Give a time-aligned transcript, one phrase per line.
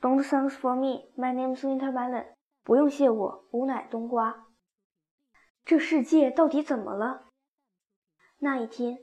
[0.00, 1.10] Don't thanks for me.
[1.16, 2.26] My name's Wintermelon.
[2.62, 4.46] 不用谢我，吾乃冬瓜。
[5.64, 7.26] 这世界到底怎么了？
[8.38, 9.00] 那一天，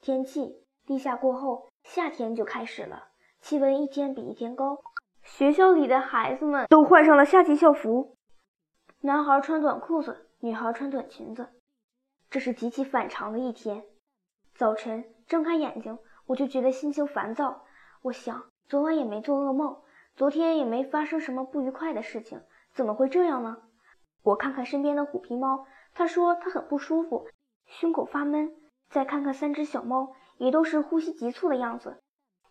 [0.00, 3.10] 天气立夏过后，夏天就开始了，
[3.40, 4.82] 气温一天比一天高。
[5.22, 8.16] 学校里的孩子们都换上了夏季校服，
[9.02, 11.48] 男孩穿短裤子，女孩穿短裙子。
[12.28, 13.84] 这是极其反常的一天。
[14.56, 17.64] 早晨睁开眼睛，我就觉得心情烦躁。
[18.02, 19.80] 我想，昨晚也没做噩梦，
[20.18, 22.40] 昨天也没发生什么不愉快的事情，
[22.74, 23.58] 怎么会这样呢？
[24.24, 27.28] 我看看身边的虎皮猫，它说它很不舒服，
[27.66, 28.52] 胸口发闷。
[28.90, 32.02] 再看看三只小猫，也都是呼吸急促的样子。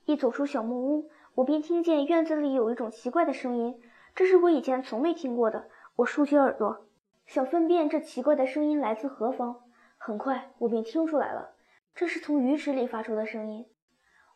[0.05, 3.81] 一走出小木屋，我便听见院子里有一种奇怪的声音，
[4.15, 5.67] 这是我以前从没听过的。
[5.97, 6.85] 我竖起耳朵，
[7.25, 9.63] 想分辨这奇怪的声音来自何方。
[9.97, 11.49] 很快，我便听出来了，
[11.93, 13.65] 这是从鱼池里发出的声音。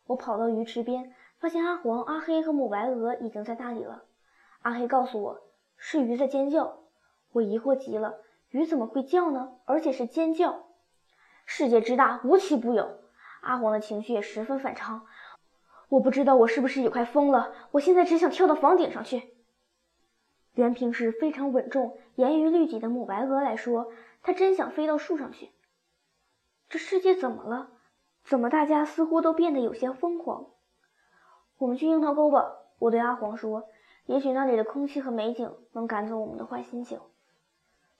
[0.07, 4.03] 我跑到鱼池边，发现阿黄、阿黑和母白鹅已经在那里了。
[4.61, 5.41] 阿黑告诉我，
[5.75, 6.83] 是鱼在尖叫。
[7.31, 8.19] 我疑惑极了，
[8.51, 9.53] 鱼怎么会叫呢？
[9.65, 10.67] 而且是尖叫。
[11.47, 12.99] 世界之大，无奇不有。
[13.41, 15.07] 阿黄的情绪也十分反常。
[15.89, 17.51] 我不知道我是不是也快疯了。
[17.71, 19.33] 我现在只想跳到房顶上去。
[20.53, 25.49] 连平时非常稳重、严于律己的母白鹅来说，它真想飞到树上去。
[26.69, 27.71] 这世界怎么了？
[28.23, 30.50] 怎么大家似乎都变得有些疯狂？
[31.61, 33.65] 我们去樱桃沟吧，我对阿黄说。
[34.07, 36.99] 也许那里的空气和美景能赶走我们的坏心情。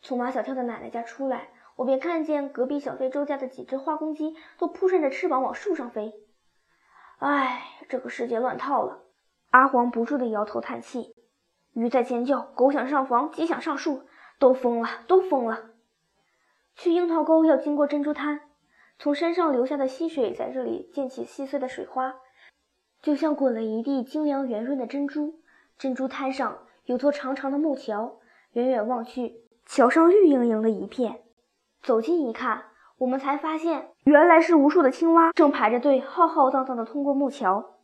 [0.01, 1.49] 从马小跳的奶奶家出来。
[1.75, 6.13] 我便看见隔壁小非洲家的几只花公鸡都扑扇着翅膀往树上飞。
[7.17, 9.03] 唉，这个世界乱套了。
[9.51, 11.15] 阿黄不住地摇头叹气。
[11.73, 14.03] 鱼在尖叫，狗想上房，鸡想上树，
[14.37, 15.69] 都疯了，都疯了。
[16.75, 18.41] 去樱桃沟要经过珍珠滩，
[18.99, 22.15] 从山上流下的溪水在这里溅起细碎的水花，
[23.01, 25.39] 就像滚了一地晶亮圆润的珍珠。
[25.77, 28.19] 珍珠滩上有座长长的木桥，
[28.53, 31.21] 远远望去，桥上绿莹莹的一片。
[31.81, 32.65] 走近一看，
[32.99, 37.77] 我们才发现，原来是无数的青蛙正排着队，浩浩荡荡地通过木桥。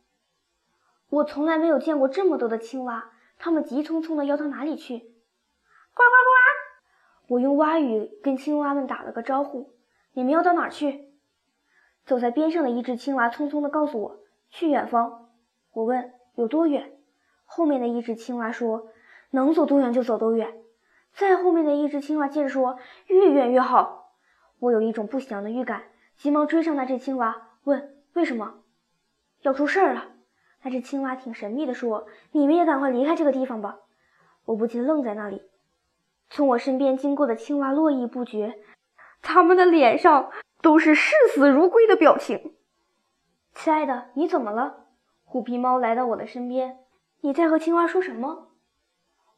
[1.10, 4.98] 我从来没有见过这么多的青蛙，它们急匆匆地要到哪里去？
[4.98, 7.34] 呱呱呱！
[7.34, 9.72] 我用蛙语跟青蛙们打了个招呼
[10.14, 11.08] ：“你们要到哪儿去？”
[12.06, 15.30] 走在边上的一只青蛙匆匆地告诉我：“去远方。”
[15.72, 16.92] 我问：“有多远？”
[17.44, 18.88] 后面的一只青蛙说
[19.30, 20.62] ：“能走多远就走多远。”
[21.14, 24.12] 再后面的一只青蛙接着说：“越远越好。”
[24.60, 25.84] 我有一种不祥的预感，
[26.16, 28.62] 急忙追上那只青蛙，问：“为什么？
[29.42, 30.08] 要出事儿了？”
[30.62, 33.78] 那只青蛙挺神秘的说：“你们也赶快离开这个地方吧。”
[34.46, 35.42] 我不禁愣在那里。
[36.30, 38.58] 从我身边经过的青蛙络绎不绝，
[39.22, 40.30] 它们的脸上
[40.60, 42.54] 都是视死如归的表情。
[43.60, 44.86] 亲爱的，你怎么了？
[45.24, 46.78] 虎皮猫来到我的身边，
[47.22, 48.50] 你在和青蛙说什么？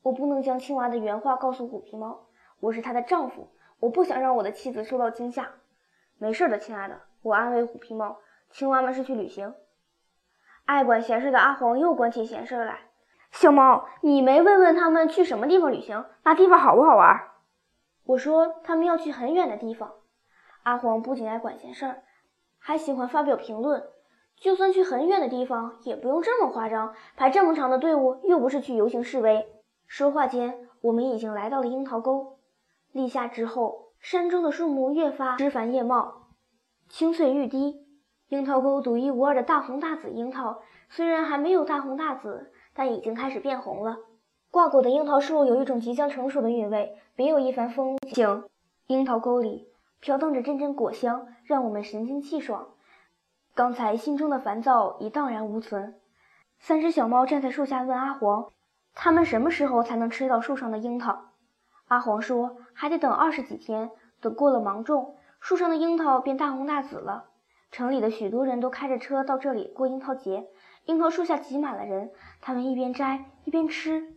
[0.03, 2.26] 我不能将青蛙的原话告诉虎皮猫，
[2.60, 3.48] 我是它的丈夫，
[3.78, 5.53] 我不想让我的妻子受到惊吓。
[6.19, 8.19] 没事的，亲爱的，我安慰虎皮猫。
[8.50, 9.54] 青蛙们是去旅行。
[10.66, 12.80] 爱管闲事的阿黄又管起闲事来。
[13.30, 16.04] 小猫，你没问问他们去什么地方旅行？
[16.25, 17.30] 那地方好不好玩？
[18.04, 19.94] 我说他们要去很远的地方。
[20.64, 22.03] 阿黄不仅爱管闲事，
[22.59, 23.82] 还喜欢发表评论。
[24.41, 29.47] 就算去很远的地方，也不用这么夸张，排这么长的队伍，又不是去游行示威。
[29.87, 32.39] 说话间，我们已经来到了樱桃沟。
[32.91, 36.28] 立夏之后，山中的树木越发枝繁叶茂，
[36.89, 37.84] 青翠欲滴。
[38.28, 43.99] 樱桃沟独一无二的大红大紫樱桃，虽然还没有大红大紫，但已经开始变红了。
[44.51, 48.45] 挂果的樱桃树有一种即将成熟的韵味，别有一番风情。
[48.87, 49.69] 樱桃沟里
[50.01, 52.69] 飘荡着阵阵果香，让我们神清气爽。
[53.55, 56.00] 刚才心中的烦躁已荡然无存。
[56.59, 58.50] 三只小猫站在树下问阿黄。
[58.94, 61.31] 他们什么时候才能吃到树上的樱桃？
[61.87, 63.91] 阿黄说：“还得等二十几天，
[64.21, 67.27] 等过了芒种，树上的樱桃便大红大紫了。”
[67.72, 70.49] 城里的许多人都开着车到这里过樱桃节，
[70.87, 72.10] 樱桃树下挤满了人，
[72.41, 74.16] 他们一边摘一边吃。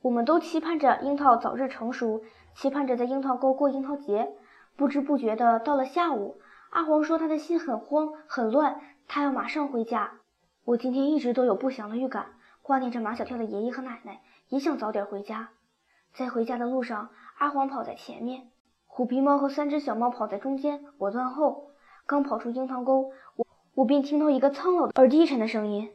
[0.00, 2.22] 我们都期盼着樱桃早日成熟，
[2.54, 4.32] 期盼着在樱桃沟过樱桃节。
[4.76, 10.12] 不知不觉的到了下午，阿黄说他的心很慌很乱，他要马上回家。
[10.64, 12.34] 我今天一直都有不祥的预感。
[12.62, 15.48] 挂念着马小跳的爷爷和奶奶，也想早点回家。
[16.12, 18.50] 在回家的路上，阿黄跑在前面，
[18.86, 21.70] 虎皮猫和三只小猫跑在中间，我断后。
[22.04, 25.90] 刚跑出樱桃沟，我我便听到一个苍老而低沉的声音：“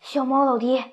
[0.00, 0.92] 小猫老爹。”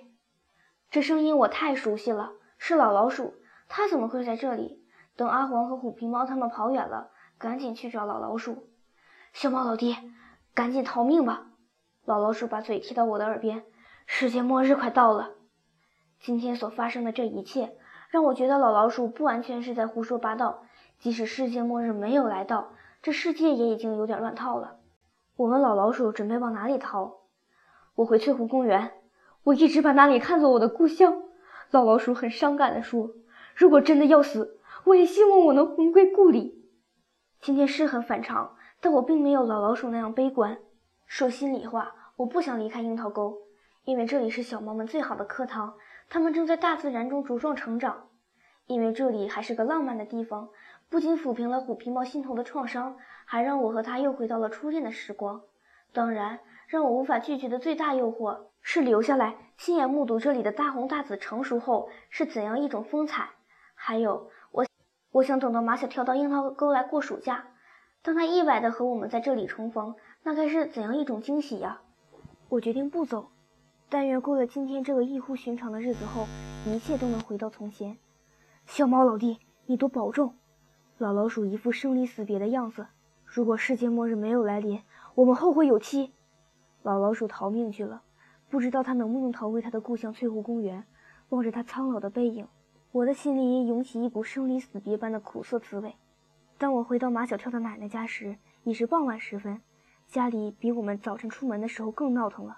[0.90, 3.36] 这声音我太熟悉了，是老老鼠。
[3.68, 4.86] 它怎么会在这里？
[5.18, 8.70] 等阿黄和虎皮猫他们跑远了，赶紧去找老老鼠。
[9.34, 9.96] 小猫老弟，
[10.54, 11.46] 赶紧逃命吧！
[12.04, 13.64] 老老鼠把嘴贴到我的耳边。
[14.06, 15.30] 世界末日快到了，
[16.20, 17.78] 今天所发生的这一切，
[18.10, 20.64] 让我觉得老老鼠不完全是在胡说八道。
[20.98, 24.78] 即使世界末日没有来到，这世界也已经有点乱套了。
[25.38, 27.20] 我问老老鼠准备往哪里逃？
[27.96, 28.92] 我回翠湖公园。
[29.44, 31.24] 我一直把那里看作我的故乡。
[31.72, 33.12] 老老鼠很伤感地说
[33.56, 36.66] ：“如果真的要死，我也希望我能魂归故里。”
[37.40, 40.58] 今天是很反常，但我并没有老老鼠那样悲观。
[41.06, 43.38] 说心里话，我不想离开樱桃沟，
[43.84, 45.76] 因为这里是小猫们最好的课堂。
[46.10, 48.10] 它们正在大自然中茁壮成长，
[48.66, 50.50] 因为这里还是个浪漫的地方，
[50.90, 55.42] 不仅抚平了虎皮猫心头的创伤，还让我和它又回到了初恋的时光。
[55.94, 63.30] 当然，让我无法拒绝的最大诱惑是留下来，亲眼目睹这里的大红大紫成熟后是怎样一种风采。
[63.74, 64.66] 还有，我
[65.12, 67.48] 我想等到马小跳到樱桃沟来过暑假，
[68.02, 71.82] 当他意外的和我们在这里重逢，那该是怎样一种惊喜呀！
[72.48, 73.30] 我决定不走。
[73.90, 76.26] 但愿过了今天这个异乎寻常的日子后，
[76.66, 77.98] 一切都能回到从前。
[78.66, 80.36] 小猫老弟，你多保重。
[80.98, 82.88] 老老鼠一副生离死别的样子。
[83.26, 84.82] 如果世界末日没有来临，
[85.16, 86.14] 我们后会有期。
[86.84, 88.02] 老老鼠逃命去了，
[88.50, 90.86] 不知道他能不能逃回他的故乡翠湖公园。
[91.30, 92.48] 望着他苍老的背影，
[92.92, 95.96] 我的心里涌起一股生离死别般的苦涩滋味。
[96.60, 98.36] 当我回到马小跳的奶奶家时，
[98.66, 99.62] 已是傍晚时分，
[100.08, 102.58] 家里比我们早晨出门的时候更闹腾了。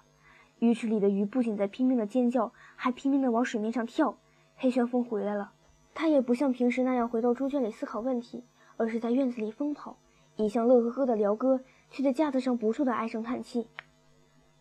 [0.57, 4.17] 鱼池里的鱼不仅在拼命的尖叫，还拼命的往水面上跳。
[4.55, 5.51] 黑旋风回来了，
[5.93, 8.43] 他也不像平时那样回到猪圈里思考问题，
[8.75, 9.95] 而是在院子里疯跑，
[10.35, 11.61] 一向乐呵呵的辽哥
[11.91, 13.67] 却在架子上不住的唉声叹气。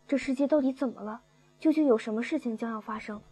[0.07, 1.23] 这世界到底怎么了？
[1.59, 3.23] 究竟有什么事情将要发生？